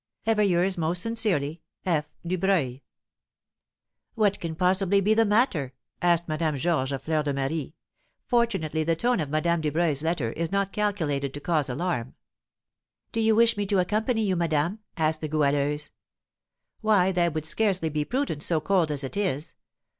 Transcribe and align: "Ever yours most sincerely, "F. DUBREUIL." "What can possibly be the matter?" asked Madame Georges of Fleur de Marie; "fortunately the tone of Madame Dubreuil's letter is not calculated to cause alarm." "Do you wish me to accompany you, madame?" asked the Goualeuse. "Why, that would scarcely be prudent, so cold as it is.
"Ever 0.25 0.41
yours 0.41 0.79
most 0.79 1.03
sincerely, 1.03 1.61
"F. 1.85 2.05
DUBREUIL." 2.25 2.79
"What 4.15 4.39
can 4.39 4.55
possibly 4.55 4.99
be 4.99 5.13
the 5.13 5.25
matter?" 5.25 5.73
asked 6.01 6.27
Madame 6.27 6.57
Georges 6.57 6.91
of 6.91 7.03
Fleur 7.03 7.21
de 7.21 7.35
Marie; 7.35 7.75
"fortunately 8.25 8.83
the 8.83 8.95
tone 8.95 9.19
of 9.19 9.29
Madame 9.29 9.61
Dubreuil's 9.61 10.01
letter 10.01 10.31
is 10.31 10.51
not 10.51 10.71
calculated 10.71 11.35
to 11.35 11.39
cause 11.39 11.69
alarm." 11.69 12.15
"Do 13.11 13.19
you 13.19 13.35
wish 13.35 13.55
me 13.55 13.67
to 13.67 13.77
accompany 13.77 14.23
you, 14.23 14.35
madame?" 14.35 14.79
asked 14.97 15.21
the 15.21 15.27
Goualeuse. 15.27 15.91
"Why, 16.79 17.11
that 17.11 17.35
would 17.35 17.45
scarcely 17.45 17.89
be 17.89 18.03
prudent, 18.03 18.41
so 18.41 18.59
cold 18.59 18.89
as 18.89 19.03
it 19.03 19.15
is. 19.15 19.53